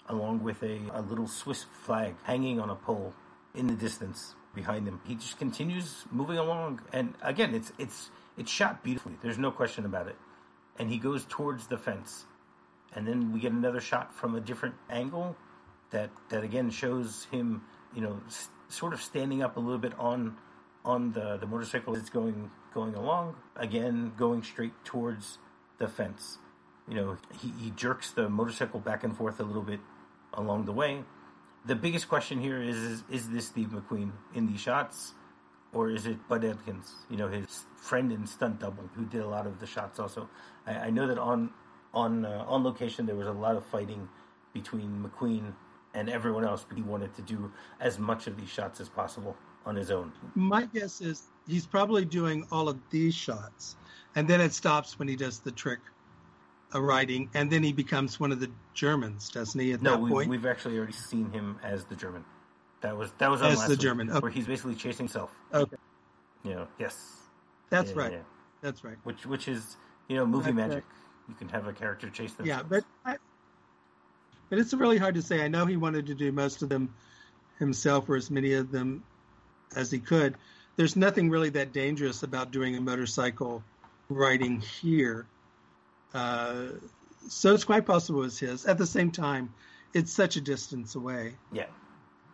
along 0.08 0.42
with 0.42 0.62
a, 0.62 0.80
a 0.92 1.02
little 1.02 1.28
Swiss 1.28 1.64
flag 1.84 2.14
hanging 2.24 2.58
on 2.58 2.70
a 2.70 2.74
pole 2.74 3.12
in 3.54 3.66
the 3.66 3.74
distance 3.74 4.34
behind 4.54 4.88
him. 4.88 5.00
He 5.06 5.14
just 5.14 5.38
continues 5.38 6.04
moving 6.10 6.38
along, 6.38 6.80
and 6.92 7.14
again, 7.22 7.54
it's 7.54 7.72
it's 7.78 8.10
it's 8.36 8.50
shot 8.50 8.82
beautifully. 8.82 9.14
There's 9.22 9.38
no 9.38 9.50
question 9.50 9.84
about 9.84 10.08
it. 10.08 10.16
And 10.78 10.90
he 10.90 10.98
goes 10.98 11.26
towards 11.28 11.66
the 11.66 11.76
fence, 11.76 12.24
and 12.94 13.06
then 13.06 13.32
we 13.32 13.40
get 13.40 13.52
another 13.52 13.80
shot 13.80 14.14
from 14.14 14.34
a 14.34 14.40
different 14.40 14.74
angle 14.90 15.36
that 15.90 16.10
that 16.30 16.42
again 16.44 16.70
shows 16.70 17.26
him, 17.30 17.62
you 17.94 18.00
know, 18.00 18.20
s- 18.26 18.48
sort 18.68 18.94
of 18.94 19.02
standing 19.02 19.42
up 19.42 19.56
a 19.58 19.60
little 19.60 19.78
bit 19.78 19.92
on 19.98 20.36
on 20.84 21.12
the 21.12 21.36
the 21.36 21.46
motorcycle 21.46 21.94
as 21.94 22.00
it's 22.00 22.10
going 22.10 22.50
going 22.74 22.94
along. 22.94 23.36
Again, 23.56 24.12
going 24.16 24.42
straight 24.42 24.72
towards 24.84 25.38
the 25.78 25.88
fence. 25.88 26.38
You 26.88 26.94
know, 26.94 27.16
he, 27.40 27.52
he 27.58 27.70
jerks 27.70 28.10
the 28.10 28.28
motorcycle 28.28 28.80
back 28.80 29.04
and 29.04 29.16
forth 29.16 29.40
a 29.40 29.44
little 29.44 29.62
bit 29.62 29.80
along 30.34 30.64
the 30.64 30.72
way. 30.72 31.04
The 31.64 31.76
biggest 31.76 32.08
question 32.08 32.40
here 32.40 32.60
is, 32.60 32.76
is 32.76 33.04
is 33.08 33.28
this 33.30 33.46
Steve 33.46 33.68
McQueen 33.68 34.10
in 34.34 34.46
these 34.46 34.60
shots, 34.60 35.14
or 35.72 35.90
is 35.90 36.06
it 36.06 36.28
Bud 36.28 36.42
Ekins? 36.42 36.90
You 37.08 37.16
know, 37.16 37.28
his 37.28 37.66
friend 37.76 38.10
and 38.10 38.28
stunt 38.28 38.58
double 38.60 38.90
who 38.94 39.04
did 39.04 39.20
a 39.20 39.28
lot 39.28 39.46
of 39.46 39.60
the 39.60 39.66
shots. 39.66 40.00
Also, 40.00 40.28
I, 40.66 40.74
I 40.74 40.90
know 40.90 41.06
that 41.06 41.18
on 41.18 41.50
on 41.94 42.24
uh, 42.24 42.44
on 42.48 42.64
location 42.64 43.06
there 43.06 43.14
was 43.14 43.28
a 43.28 43.32
lot 43.32 43.54
of 43.54 43.64
fighting 43.64 44.08
between 44.52 45.04
McQueen 45.04 45.52
and 45.94 46.10
everyone 46.10 46.44
else, 46.44 46.64
but 46.68 46.76
he 46.76 46.82
wanted 46.82 47.14
to 47.14 47.22
do 47.22 47.52
as 47.80 47.98
much 47.98 48.26
of 48.26 48.36
these 48.36 48.48
shots 48.48 48.80
as 48.80 48.88
possible 48.88 49.36
on 49.66 49.76
his 49.76 49.90
own. 49.90 50.12
My 50.34 50.66
guess 50.66 51.00
is 51.00 51.22
he's 51.46 51.66
probably 51.66 52.04
doing 52.04 52.46
all 52.50 52.68
of 52.68 52.78
these 52.90 53.14
shots, 53.14 53.76
and 54.14 54.26
then 54.28 54.40
it 54.40 54.52
stops 54.52 54.98
when 54.98 55.08
he 55.08 55.16
does 55.16 55.40
the 55.40 55.52
trick 55.52 55.80
of 56.72 56.82
riding, 56.82 57.28
and 57.34 57.50
then 57.50 57.62
he 57.62 57.72
becomes 57.72 58.18
one 58.18 58.32
of 58.32 58.40
the 58.40 58.50
Germans, 58.74 59.28
doesn't 59.30 59.60
he? 59.60 59.72
At 59.72 59.82
No, 59.82 59.92
that 59.92 60.00
we, 60.00 60.10
point, 60.10 60.30
we've 60.30 60.46
actually 60.46 60.76
already 60.78 60.92
seen 60.94 61.30
him 61.30 61.58
as 61.62 61.84
the 61.84 61.96
German. 61.96 62.24
That 62.80 62.96
was 62.96 63.12
that 63.18 63.30
was 63.30 63.42
on 63.42 63.52
As 63.52 63.58
last 63.58 63.68
the 63.68 63.72
week, 63.74 63.80
German, 63.80 64.10
okay. 64.10 64.18
where 64.20 64.30
he's 64.30 64.46
basically 64.46 64.74
chasing 64.74 65.06
himself. 65.06 65.30
okay, 65.54 65.76
You 66.44 66.54
know, 66.54 66.68
yes, 66.78 66.96
that's 67.70 67.90
Yeah, 67.92 67.98
right. 67.98 68.12
yeah. 68.12 68.18
That's 68.62 68.82
right. 68.84 68.96
Which 69.04 69.26
which 69.26 69.48
is 69.48 69.76
you 70.08 70.16
know 70.16 70.26
movie 70.26 70.46
That's 70.52 70.56
magic. 70.56 70.74
right. 70.84 71.28
You 71.28 71.34
can 71.34 71.48
have 71.50 71.66
a 71.68 71.72
character 71.72 72.10
chase 72.10 72.32
them. 72.34 72.46
Yeah, 72.46 72.62
but 72.62 72.84
I, 73.04 73.16
But 74.50 74.58
it's 74.58 74.72
really 74.74 74.98
hard 74.98 75.14
to 75.14 75.22
say. 75.22 75.44
I 75.44 75.48
know 75.48 75.66
he 75.66 75.76
wanted 75.76 76.06
to 76.06 76.14
do 76.14 76.32
most 76.32 76.62
of 76.62 76.68
them 76.68 76.94
himself, 77.58 78.08
or 78.08 78.16
as 78.16 78.30
many 78.30 78.54
of 78.54 78.70
them 78.72 79.04
as 79.76 79.90
he 79.90 79.98
could. 79.98 80.36
There's 80.76 80.96
nothing 80.96 81.30
really 81.30 81.50
that 81.50 81.72
dangerous 81.72 82.22
about 82.22 82.50
doing 82.50 82.76
a 82.76 82.80
motorcycle 82.80 83.62
riding 84.08 84.60
here. 84.60 85.26
Uh, 86.14 86.68
so 87.28 87.54
it's 87.54 87.64
quite 87.64 87.86
possible 87.86 88.24
it's 88.24 88.38
his. 88.38 88.66
At 88.66 88.78
the 88.78 88.86
same 88.86 89.10
time, 89.10 89.52
it's 89.94 90.12
such 90.12 90.36
a 90.36 90.40
distance 90.40 90.94
away. 90.94 91.34
Yeah, 91.52 91.66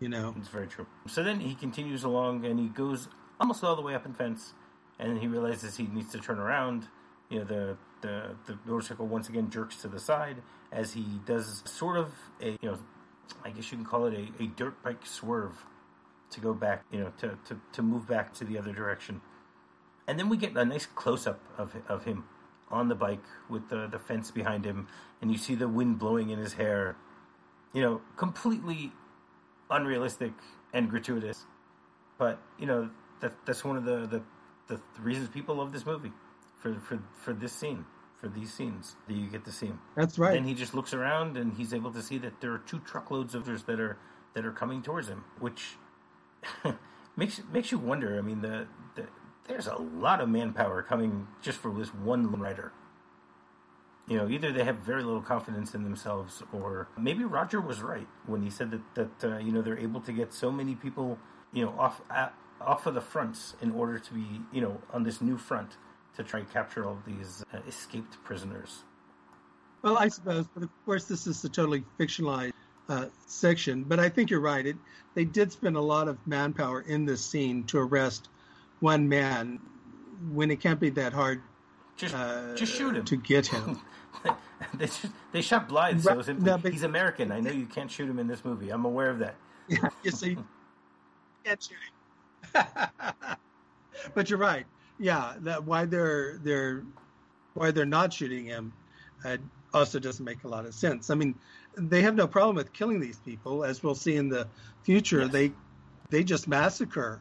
you 0.01 0.09
know, 0.09 0.35
it's 0.39 0.49
very 0.49 0.67
true. 0.67 0.87
So 1.09 1.23
then 1.23 1.41
he 1.41 1.55
continues 1.55 2.05
along 2.05 2.45
and 2.45 2.59
he 2.59 2.69
goes 2.69 3.09
almost 3.41 3.63
all 3.65 3.77
the 3.77 3.83
way 3.83 3.95
up 3.95 4.07
in 4.07 4.15
fence, 4.15 4.55
and 4.99 5.19
he 5.19 5.27
realizes 5.27 5.77
he 5.77 5.87
needs 5.87 6.13
to 6.13 6.19
turn 6.19 6.39
around. 6.39 6.87
You 7.29 7.41
know, 7.41 7.45
the 7.45 7.77
the 8.01 8.37
the 8.47 8.59
motorcycle 8.65 9.07
once 9.07 9.29
again 9.29 9.51
jerks 9.51 9.77
to 9.83 9.89
the 9.89 9.99
side 9.99 10.37
as 10.71 10.93
he 10.93 11.05
does 11.27 11.63
sort 11.67 11.97
of 11.97 12.13
a 12.41 12.51
you 12.51 12.59
know, 12.63 12.79
I 13.45 13.51
guess 13.51 13.71
you 13.71 13.79
can 13.79 13.87
call 13.87 14.07
it 14.07 14.15
a, 14.15 14.43
a 14.43 14.47
dirt 14.47 14.83
bike 14.83 15.05
swerve 15.05 15.65
to 16.31 16.41
go 16.41 16.55
back. 16.55 16.85
You 16.91 17.01
know, 17.01 17.13
to, 17.19 17.39
to 17.47 17.61
to 17.73 17.83
move 17.83 18.07
back 18.09 18.35
to 18.35 18.45
the 18.45 18.59
other 18.59 18.73
direction, 18.73 19.21
and 20.07 20.19
then 20.19 20.29
we 20.29 20.37
get 20.37 20.57
a 20.57 20.65
nice 20.65 20.87
close 20.87 21.27
up 21.27 21.41
of 21.57 21.75
of 21.89 22.05
him 22.05 22.25
on 22.71 22.89
the 22.89 22.95
bike 22.95 23.25
with 23.49 23.69
the 23.69 23.87
the 23.87 23.99
fence 23.99 24.31
behind 24.31 24.65
him, 24.65 24.89
and 25.21 25.31
you 25.31 25.39
see 25.39 25.55
the 25.55 25.69
wind 25.69 25.99
blowing 25.99 26.31
in 26.31 26.39
his 26.39 26.55
hair. 26.55 26.97
You 27.73 27.83
know, 27.83 28.01
completely 28.17 28.93
unrealistic 29.71 30.33
and 30.73 30.89
gratuitous, 30.89 31.45
but 32.19 32.41
you 32.59 32.67
know 32.67 32.91
that 33.21 33.35
that's 33.45 33.65
one 33.65 33.77
of 33.77 33.85
the, 33.85 34.07
the 34.07 34.23
the 34.69 34.81
reasons 35.01 35.29
people 35.29 35.57
love 35.57 35.73
this 35.73 35.87
movie 35.87 36.13
for 36.61 36.75
for 36.75 36.99
for 37.23 37.33
this 37.33 37.53
scene 37.53 37.85
for 38.21 38.29
these 38.29 38.53
scenes 38.53 38.97
that 39.07 39.15
you 39.15 39.29
get 39.29 39.45
to 39.45 39.53
see 39.53 39.67
him. 39.67 39.81
That's 39.97 40.19
right. 40.19 40.37
And 40.37 40.47
he 40.47 40.55
just 40.55 40.75
looks 40.75 40.93
around 40.93 41.37
and 41.37 41.53
he's 41.53 41.73
able 41.73 41.93
to 41.93 42.03
see 42.03 42.19
that 42.19 42.41
there 42.41 42.53
are 42.53 42.59
two 42.59 42.81
truckloads 42.81 43.35
of 43.35 43.43
others 43.43 43.63
that 43.65 43.81
are 43.81 43.97
that 44.35 44.45
are 44.45 44.53
coming 44.53 44.83
towards 44.83 45.09
him, 45.09 45.25
which 45.39 45.77
makes 47.17 47.41
makes 47.53 47.73
you 47.73 47.79
wonder. 47.79 48.19
I 48.19 48.23
mean, 48.23 48.41
the, 48.41 48.67
the 48.95 49.07
there's 49.47 49.67
a 49.67 49.77
lot 49.77 50.21
of 50.21 50.29
manpower 50.29 50.83
coming 50.83 51.27
just 51.43 51.59
for 51.59 51.73
this 51.73 51.89
one 51.89 52.31
rider. 52.39 52.73
You 54.07 54.17
know, 54.17 54.29
either 54.29 54.53
they 54.53 54.65
have 54.65 54.77
very 54.77 55.03
little 55.03 55.21
confidence 55.21 55.75
in 55.75 55.85
themselves, 55.85 56.43
or 56.53 56.89
maybe 56.99 57.25
Roger 57.25 57.61
was 57.61 57.83
right 57.83 58.07
when 58.27 58.43
he 58.43 58.51
said 58.51 58.71
that 58.71 58.95
that 58.95 59.33
uh, 59.33 59.39
you 59.39 59.53
know 59.53 59.63
they're 59.63 59.79
able 59.79 60.01
to 60.03 60.13
get 60.13 60.33
so 60.33 60.51
many 60.51 60.75
people 60.75 61.19
you 61.53 61.65
know 61.65 61.75
off 61.79 62.01
at, 62.11 62.35
off 62.61 62.87
of 62.87 62.95
the 62.95 63.01
fronts 63.01 63.55
in 63.61 63.71
order 63.73 63.99
to 63.99 64.15
be 64.15 64.41
you 64.53 64.61
know 64.61 64.81
on 64.93 65.03
this 65.03 65.21
new 65.21 65.37
front 65.37 65.77
to 66.17 66.23
try 66.25 66.41
and 66.41 66.51
capture 66.51 66.87
all 66.87 66.99
these 67.07 67.45
uh, 67.53 67.59
escaped 67.67 68.23
prisoners. 68.25 68.85
Well, 69.83 69.97
I 69.97 70.09
suppose, 70.09 70.47
but 70.53 70.65
of 70.65 70.71
course, 70.85 71.05
this 71.05 71.27
is 71.27 71.45
a 71.45 71.49
totally 71.49 71.85
fictionalized 72.01 72.53
uh, 72.89 73.07
section. 73.27 73.85
But 73.85 74.01
I 74.01 74.09
think 74.09 74.31
you're 74.31 74.41
right. 74.41 74.67
It, 74.67 74.77
they 75.15 75.25
did 75.25 75.53
spend 75.53 75.77
a 75.77 75.81
lot 75.81 76.09
of 76.09 76.19
manpower 76.27 76.83
in 76.83 77.05
this 77.05 77.25
scene 77.25 77.65
to 77.65 77.79
arrest 77.79 78.29
one 78.81 79.09
man 79.09 79.59
when 80.33 80.51
it 80.51 80.61
can't 80.61 80.81
be 80.81 80.91
that 80.91 81.13
hard. 81.13 81.43
Just, 81.97 82.15
uh, 82.15 82.55
just 82.55 82.75
shoot 82.75 82.97
him 82.97 83.05
to 83.05 83.17
get 83.17 83.47
him. 83.47 83.81
they, 84.75 84.87
just, 84.87 85.07
they 85.33 85.43
shot 85.43 85.69
Blythe, 85.69 86.01
so 86.01 86.21
no, 86.33 86.57
he's 86.59 86.85
American. 86.85 87.33
I 87.33 87.41
know 87.41 87.51
you 87.51 87.67
can't 87.67 87.91
shoot 87.91 88.09
him 88.09 88.19
in 88.19 88.29
this 88.29 88.45
movie. 88.45 88.71
I'm 88.71 88.85
aware 88.85 89.11
of 89.11 89.19
that. 89.21 89.35
Yeah, 89.71 89.91
you 90.03 90.11
see, 90.13 90.39
can't 91.45 91.63
shoot 91.63 91.77
him. 92.55 92.89
but 94.15 94.31
you're 94.31 94.39
right 94.39 94.65
yeah, 94.99 95.35
that 95.41 95.65
why 95.65 95.85
they're 95.85 96.39
they're 96.43 96.83
why 97.55 97.71
they're 97.71 97.87
not 97.87 98.13
shooting 98.13 98.45
him 98.45 98.73
uh, 99.25 99.37
also 99.73 99.99
doesn't 99.99 100.25
make 100.25 100.45
a 100.45 100.49
lot 100.49 100.67
of 100.67 100.75
sense. 100.75 101.11
I 101.11 101.15
mean, 101.15 101.35
they 101.77 102.03
have 102.03 102.15
no 102.15 102.27
problem 102.27 102.57
with 102.57 102.73
killing 102.73 103.01
these 103.01 103.19
people, 103.19 103.65
as 103.65 103.83
we'll 103.83 103.95
see 103.95 104.17
in 104.17 104.29
the 104.29 104.49
future. 104.83 105.23
Yes. 105.23 105.33
They 105.33 105.53
they 106.11 106.25
just 106.25 106.49
massacre 106.49 107.21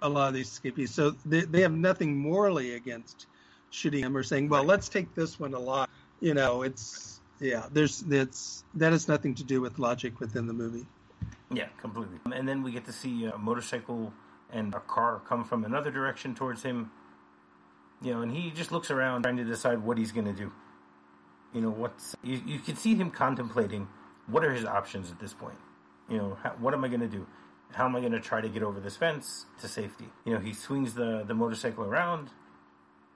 a 0.00 0.08
lot 0.08 0.28
of 0.28 0.34
these 0.34 0.48
escapees, 0.48 0.92
so 0.92 1.12
they 1.24 1.42
they 1.42 1.60
have 1.62 1.72
nothing 1.72 2.16
morally 2.16 2.74
against 2.74 3.26
shooting 3.70 4.02
them 4.02 4.16
or 4.16 4.22
saying, 4.22 4.48
well, 4.48 4.64
let's 4.64 4.88
take 4.88 5.14
this 5.14 5.40
one 5.40 5.54
alive. 5.54 5.88
You 6.20 6.34
know, 6.34 6.62
it's 6.62 7.20
yeah, 7.40 7.66
there's 7.72 8.04
it's 8.08 8.64
that 8.74 8.92
has 8.92 9.08
nothing 9.08 9.34
to 9.36 9.44
do 9.44 9.60
with 9.60 9.78
logic 9.78 10.20
within 10.20 10.46
the 10.46 10.52
movie. 10.52 10.86
Yeah, 11.50 11.68
completely. 11.80 12.18
And 12.32 12.48
then 12.48 12.62
we 12.62 12.72
get 12.72 12.86
to 12.86 12.92
see 12.92 13.26
a 13.26 13.36
motorcycle 13.36 14.12
and 14.50 14.74
a 14.74 14.80
car 14.80 15.20
come 15.28 15.44
from 15.44 15.64
another 15.64 15.90
direction 15.90 16.34
towards 16.34 16.62
him. 16.62 16.90
You 18.00 18.14
know, 18.14 18.22
and 18.22 18.32
he 18.32 18.50
just 18.50 18.72
looks 18.72 18.90
around 18.90 19.22
trying 19.22 19.36
to 19.36 19.44
decide 19.44 19.78
what 19.78 19.96
he's 19.98 20.12
going 20.12 20.26
to 20.26 20.32
do. 20.32 20.52
You 21.52 21.60
know, 21.60 21.70
what's 21.70 22.16
you, 22.22 22.40
you 22.46 22.58
can 22.58 22.76
see 22.76 22.94
him 22.94 23.10
contemplating 23.10 23.88
what 24.26 24.44
are 24.44 24.52
his 24.52 24.64
options 24.64 25.10
at 25.10 25.18
this 25.20 25.34
point. 25.34 25.58
You 26.08 26.18
know, 26.18 26.38
how, 26.42 26.50
what 26.58 26.74
am 26.74 26.84
I 26.84 26.88
going 26.88 27.00
to 27.00 27.08
do? 27.08 27.26
How 27.72 27.86
am 27.86 27.96
I 27.96 28.00
going 28.00 28.12
to 28.12 28.20
try 28.20 28.40
to 28.40 28.48
get 28.48 28.62
over 28.62 28.80
this 28.80 28.96
fence 28.96 29.46
to 29.60 29.68
safety? 29.68 30.08
You 30.24 30.34
know, 30.34 30.40
he 30.40 30.52
swings 30.52 30.94
the 30.94 31.24
the 31.26 31.34
motorcycle 31.34 31.84
around, 31.84 32.30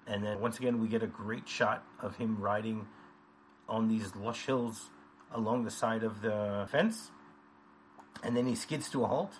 and 0.07 0.25
then 0.25 0.41
once 0.41 0.59
again 0.59 0.81
we 0.81 0.89
get 0.89 1.03
a 1.03 1.07
great 1.07 1.49
shot 1.49 1.85
of 2.01 2.17
him 2.17 2.37
riding 2.39 2.87
on 3.69 3.89
these 3.89 4.15
lush 4.15 4.47
hills 4.47 4.91
along 5.33 5.65
the 5.65 5.71
side 5.71 6.03
of 6.03 6.23
the 6.23 6.69
fence, 6.71 7.11
and 8.23 8.37
then 8.37 8.47
he 8.47 8.55
skids 8.55 8.89
to 8.91 9.05
a 9.05 9.07
halt 9.07 9.33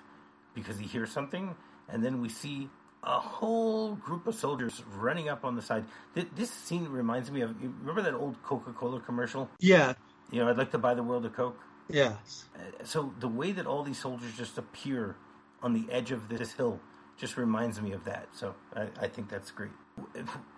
because 0.55 0.79
he 0.79 0.87
hears 0.87 1.13
something 1.13 1.55
and 1.89 2.05
then 2.05 2.21
we 2.21 2.29
see 2.29 2.69
a 3.07 3.21
whole 3.21 3.95
group 3.95 4.27
of 4.27 4.35
soldiers 4.35 4.83
running 4.99 5.29
up 5.29 5.45
on 5.45 5.55
the 5.55 5.63
side. 5.63 5.85
This 6.15 6.51
scene 6.51 6.89
reminds 6.89 7.31
me 7.31 7.41
of 7.41 7.55
remember 7.61 8.03
that 8.03 8.15
old 8.15 8.43
Coca 8.43 8.73
Cola 8.73 9.01
commercial? 9.01 9.49
Yeah. 9.61 9.95
You 10.31 10.41
know, 10.41 10.51
I'd 10.51 10.59
like 10.59 10.73
to 10.73 10.79
buy 10.79 10.95
the 10.95 11.05
world 11.05 11.25
of 11.25 11.33
Coke. 11.33 11.61
Yes. 11.89 12.45
Uh, 12.57 12.85
so 12.85 13.15
the 13.21 13.29
way 13.29 13.53
that 13.53 13.67
all 13.67 13.85
these 13.85 13.99
soldiers 13.99 14.37
just 14.37 14.59
appear 14.59 15.17
on 15.63 15.73
the 15.73 15.87
edge 15.91 16.11
of 16.11 16.29
this 16.29 16.53
hill 16.53 16.81
just 17.17 17.37
reminds 17.37 17.81
me 17.81 17.93
of 17.93 18.05
that. 18.05 18.27
So 18.33 18.55
I, 18.75 18.89
I 19.01 19.09
think 19.09 19.29
that's 19.29 19.53
great. 19.53 19.71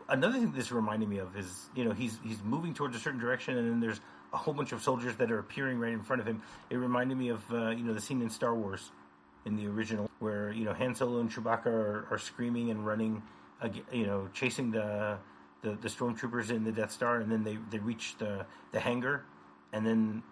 Another 0.09 0.39
thing 0.39 0.51
this 0.53 0.73
reminded 0.73 1.09
me 1.09 1.19
of 1.19 1.37
is 1.37 1.69
you 1.75 1.85
know 1.85 1.93
he's 1.93 2.19
he's 2.25 2.43
moving 2.43 2.73
towards 2.73 2.97
a 2.97 2.99
certain 2.99 3.21
direction 3.21 3.59
and 3.59 3.71
then 3.71 3.81
there's 3.81 4.01
a 4.33 4.37
whole 4.37 4.55
bunch 4.55 4.73
of 4.73 4.83
soldiers 4.83 5.17
that 5.17 5.31
are 5.31 5.39
appearing 5.39 5.79
right 5.79 5.93
in 5.93 6.03
front 6.03 6.21
of 6.21 6.27
him. 6.27 6.43
It 6.71 6.77
reminded 6.77 7.19
me 7.19 7.29
of 7.29 7.43
uh, 7.53 7.71
you 7.71 7.85
know 7.85 7.93
the 7.93 8.01
scene 8.01 8.23
in 8.23 8.31
Star 8.31 8.55
Wars 8.55 8.91
in 9.45 9.57
the 9.57 9.67
original, 9.67 10.11
where 10.19 10.53
you 10.53 10.65
know 10.65 10.75
Han 10.75 10.95
Solo 10.95 11.21
and 11.21 11.31
Chewbacca 11.31 11.67
are, 11.67 12.07
are 12.11 12.19
screaming 12.19 12.71
and 12.71 12.87
running, 12.87 13.23
you 13.93 14.07
know, 14.07 14.29
chasing 14.35 14.71
the, 14.71 15.19
the 15.63 15.73
the 15.73 15.89
stormtroopers 15.89 16.51
in 16.51 16.65
the 16.65 16.73
Death 16.73 16.93
Star, 16.93 17.21
and 17.21 17.31
then 17.31 17.45
they 17.45 17.59
they 17.71 17.79
reach 17.79 18.17
the 18.19 18.47
the 18.73 18.81
hangar, 18.81 19.25
and 19.73 19.87
then 19.87 20.23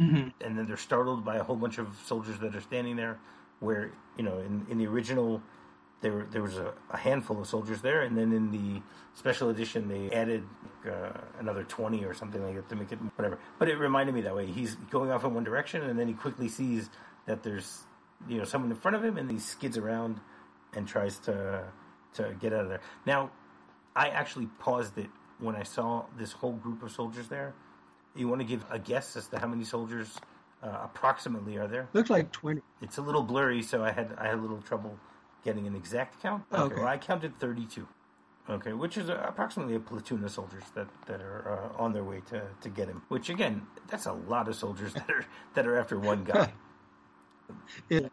mm-hmm. 0.00 0.28
and 0.44 0.58
then 0.58 0.66
they're 0.66 0.76
startled 0.76 1.24
by 1.24 1.36
a 1.36 1.42
whole 1.42 1.56
bunch 1.56 1.78
of 1.78 1.88
soldiers 2.06 2.38
that 2.38 2.54
are 2.54 2.60
standing 2.60 2.96
there. 2.96 3.18
Where 3.60 3.92
you 4.16 4.24
know, 4.24 4.38
in 4.38 4.66
in 4.68 4.78
the 4.78 4.86
original, 4.86 5.40
there 6.00 6.26
there 6.30 6.42
was 6.42 6.58
a, 6.58 6.72
a 6.90 6.96
handful 6.96 7.40
of 7.40 7.46
soldiers 7.46 7.80
there, 7.80 8.02
and 8.02 8.16
then 8.16 8.32
in 8.32 8.50
the 8.50 8.82
special 9.14 9.48
edition 9.50 9.88
they 9.88 10.10
added 10.10 10.42
uh, 10.86 11.18
another 11.38 11.64
twenty 11.64 12.04
or 12.04 12.12
something 12.12 12.42
like 12.42 12.56
that 12.56 12.68
to 12.68 12.76
make 12.76 12.92
it 12.92 12.98
whatever. 13.16 13.38
But 13.58 13.68
it 13.68 13.78
reminded 13.78 14.14
me 14.14 14.22
that 14.22 14.34
way. 14.34 14.46
He's 14.46 14.74
going 14.90 15.10
off 15.10 15.24
in 15.24 15.32
one 15.32 15.44
direction, 15.44 15.82
and 15.82 15.98
then 15.98 16.08
he 16.08 16.14
quickly 16.14 16.48
sees 16.48 16.90
that 17.26 17.42
there's 17.42 17.84
you 18.28 18.38
know 18.38 18.44
someone 18.44 18.70
in 18.70 18.76
front 18.76 18.96
of 18.96 19.04
him, 19.04 19.16
and 19.16 19.30
he 19.30 19.38
skids 19.38 19.76
around 19.76 20.20
and 20.74 20.86
tries 20.86 21.18
to 21.20 21.64
to 22.14 22.34
get 22.40 22.52
out 22.52 22.62
of 22.62 22.68
there. 22.68 22.80
Now, 23.06 23.30
I 23.94 24.08
actually 24.08 24.46
paused 24.58 24.96
it 24.98 25.10
when 25.38 25.56
I 25.56 25.62
saw 25.62 26.04
this 26.16 26.32
whole 26.32 26.52
group 26.52 26.82
of 26.82 26.92
soldiers 26.92 27.28
there. 27.28 27.54
You 28.14 28.28
want 28.28 28.40
to 28.40 28.46
give 28.46 28.64
a 28.70 28.78
guess 28.78 29.16
as 29.16 29.26
to 29.28 29.38
how 29.38 29.48
many 29.48 29.64
soldiers 29.64 30.18
uh, 30.62 30.80
approximately 30.84 31.56
are 31.58 31.66
there? 31.66 31.88
Looks 31.92 32.10
like 32.10 32.32
twenty. 32.32 32.62
It's 32.80 32.98
a 32.98 33.02
little 33.02 33.22
blurry, 33.22 33.62
so 33.62 33.84
I 33.84 33.90
had 33.90 34.14
I 34.18 34.26
had 34.28 34.38
a 34.38 34.40
little 34.40 34.62
trouble 34.62 34.98
getting 35.44 35.66
an 35.66 35.74
exact 35.74 36.22
count. 36.22 36.44
Okay, 36.52 36.62
okay. 36.62 36.74
Well, 36.76 36.86
I 36.86 36.98
counted 36.98 37.38
thirty-two. 37.38 37.86
Okay, 38.48 38.74
which 38.74 38.98
is 38.98 39.08
approximately 39.08 39.74
a 39.74 39.80
platoon 39.80 40.22
of 40.22 40.30
soldiers 40.30 40.64
that 40.74 40.86
that 41.06 41.22
are 41.22 41.72
uh, 41.76 41.82
on 41.82 41.92
their 41.92 42.04
way 42.04 42.20
to, 42.28 42.42
to 42.60 42.68
get 42.68 42.88
him. 42.88 43.02
Which 43.08 43.30
again, 43.30 43.66
that's 43.88 44.06
a 44.06 44.12
lot 44.12 44.48
of 44.48 44.54
soldiers 44.54 44.92
that 44.94 45.10
are 45.10 45.24
that 45.54 45.66
are 45.66 45.78
after 45.78 45.98
one 45.98 46.24
guy. 46.24 46.52
Yeah. 47.88 48.08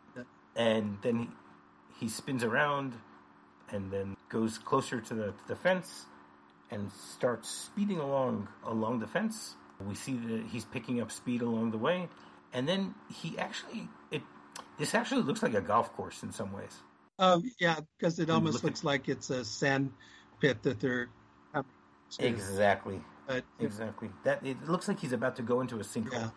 And 0.56 0.98
then 1.02 1.20
he, 2.00 2.06
he 2.06 2.10
spins 2.10 2.44
around 2.44 2.94
and 3.70 3.92
then 3.92 4.18
goes 4.30 4.58
closer 4.58 5.00
to 5.00 5.14
the, 5.14 5.26
to 5.28 5.48
the 5.48 5.56
fence 5.56 6.06
and 6.70 6.92
starts 6.92 7.50
speeding 7.50 8.00
along 8.00 8.48
along 8.66 9.00
the 9.00 9.08
fence. 9.08 9.56
We 9.86 9.96
see 9.96 10.14
that 10.14 10.44
he's 10.52 10.66
picking 10.66 11.02
up 11.02 11.12
speed 11.12 11.42
along 11.42 11.72
the 11.72 11.78
way, 11.78 12.08
and 12.54 12.68
then 12.68 12.94
he 13.12 13.38
actually 13.38 13.90
it 14.12 14.22
this 14.78 14.94
actually 14.94 15.24
looks 15.24 15.42
like 15.42 15.56
a 15.56 15.62
golf 15.62 15.92
course 15.94 16.22
in 16.22 16.32
some 16.32 16.54
ways. 16.54 16.78
Oh 17.18 17.42
yeah, 17.60 17.80
because 17.98 18.20
it 18.20 18.30
almost 18.30 18.56
look 18.56 18.64
looks 18.64 18.82
at, 18.82 18.86
like 18.86 19.10
it's 19.10 19.30
a 19.32 19.44
sand 19.44 19.92
pit 20.40 20.62
that 20.64 20.80
they're 20.80 21.10
exactly. 22.20 23.02
Exactly. 23.60 24.10
That 24.24 24.46
it 24.46 24.68
looks 24.68 24.88
like 24.88 25.00
he's 25.00 25.14
about 25.14 25.38
to 25.38 25.42
go 25.42 25.62
into 25.62 25.78
a 25.78 25.84
sinkhole. 25.84 26.14
Yeah 26.14 26.30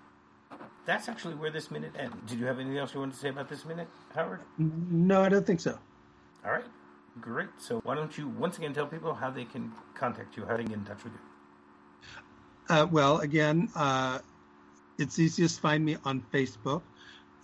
that's 0.86 1.08
actually 1.08 1.34
where 1.34 1.50
this 1.50 1.70
minute 1.70 1.92
ends. 1.98 2.14
Did 2.26 2.38
you 2.38 2.46
have 2.46 2.58
anything 2.58 2.78
else 2.78 2.94
you 2.94 3.00
wanted 3.00 3.14
to 3.14 3.18
say 3.18 3.28
about 3.28 3.48
this 3.48 3.64
minute, 3.64 3.88
Howard? 4.14 4.40
No, 4.58 5.22
I 5.22 5.28
don't 5.28 5.46
think 5.46 5.60
so. 5.60 5.78
All 6.44 6.52
right, 6.52 6.64
great. 7.20 7.48
So 7.58 7.80
why 7.80 7.94
don't 7.94 8.16
you 8.16 8.28
once 8.28 8.58
again 8.58 8.74
tell 8.74 8.86
people 8.86 9.14
how 9.14 9.30
they 9.30 9.44
can 9.44 9.72
contact 9.94 10.36
you, 10.36 10.44
how 10.44 10.56
they 10.56 10.64
get 10.64 10.74
in 10.74 10.84
touch 10.84 11.02
with 11.04 11.12
you? 11.12 11.18
Uh, 12.68 12.86
well, 12.90 13.18
again, 13.20 13.68
uh, 13.74 14.18
it's 14.98 15.18
easiest 15.18 15.56
to 15.56 15.60
find 15.60 15.84
me 15.84 15.96
on 16.04 16.24
Facebook, 16.32 16.82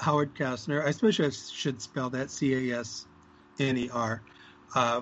Howard 0.00 0.34
Casner. 0.34 0.84
I 0.84 0.90
suppose 0.90 1.18
I 1.20 1.30
should 1.30 1.80
spell 1.80 2.10
that 2.10 2.30
C 2.30 2.70
A 2.70 2.80
S 2.80 3.06
N 3.58 3.76
E 3.76 3.90
R. 3.92 4.22
Uh, 4.74 5.00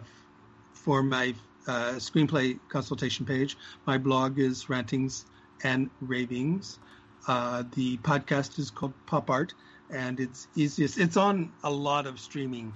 for 0.72 1.02
my 1.02 1.34
uh, 1.66 1.94
screenplay 1.94 2.58
consultation 2.68 3.26
page, 3.26 3.56
my 3.86 3.98
blog 3.98 4.38
is 4.38 4.68
Rantings 4.68 5.26
and 5.62 5.90
Ravings. 6.00 6.78
Uh, 7.26 7.64
the 7.74 7.96
podcast 7.98 8.58
is 8.58 8.70
called 8.70 8.94
Pop 9.06 9.30
Art, 9.30 9.54
and 9.90 10.20
it's 10.20 10.48
easiest. 10.54 10.98
It's 10.98 11.16
on 11.16 11.52
a 11.62 11.70
lot 11.70 12.06
of 12.06 12.18
streaming 12.18 12.72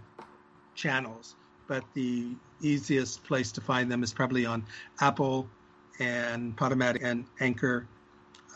channels, 0.74 1.36
but 1.68 1.84
the 1.94 2.34
easiest 2.60 3.24
place 3.24 3.52
to 3.52 3.60
find 3.60 3.90
them 3.90 4.02
is 4.02 4.12
probably 4.12 4.46
on 4.46 4.64
Apple 5.00 5.48
and 5.98 6.56
Podomatic 6.56 7.02
and 7.02 7.24
Anchor 7.40 7.86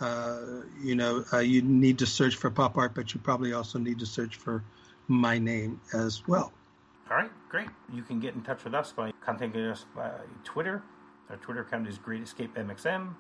uh, 0.00 0.62
you 0.82 0.94
know, 0.94 1.24
uh, 1.32 1.38
you 1.38 1.62
need 1.62 1.98
to 1.98 2.06
search 2.06 2.36
for 2.36 2.50
pop 2.50 2.76
art, 2.76 2.94
but 2.94 3.14
you 3.14 3.20
probably 3.20 3.52
also 3.52 3.78
need 3.78 3.98
to 3.98 4.06
search 4.06 4.36
for 4.36 4.62
my 5.08 5.38
name 5.38 5.80
as 5.94 6.26
well. 6.26 6.52
All 7.10 7.16
right, 7.16 7.30
great. 7.48 7.68
You 7.92 8.02
can 8.02 8.20
get 8.20 8.34
in 8.34 8.42
touch 8.42 8.64
with 8.64 8.74
us 8.74 8.92
by 8.92 9.12
contacting 9.24 9.64
us 9.64 9.86
by 9.94 10.10
Twitter. 10.44 10.82
Our 11.30 11.36
Twitter 11.36 11.60
account 11.60 11.88
is 11.88 11.98
Great 11.98 12.22
Escape 12.22 12.54
MXM. 12.54 13.14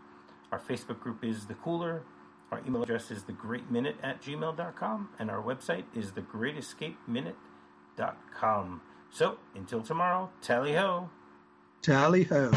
Our 0.52 0.58
Facebook 0.58 1.00
group 1.00 1.24
is 1.24 1.46
The 1.46 1.54
Cooler. 1.54 2.02
Our 2.52 2.60
email 2.66 2.82
address 2.82 3.10
is 3.10 3.22
thegreatminute 3.24 3.96
at 4.02 4.20
gmail.com. 4.22 5.08
And 5.18 5.30
our 5.30 5.42
website 5.42 5.84
is 5.94 6.12
thegreatescapeminute.com. 6.12 8.80
So 9.10 9.38
until 9.54 9.82
tomorrow, 9.82 10.30
tally 10.42 10.74
ho. 10.74 11.08
Tally 11.82 12.24
ho. 12.24 12.50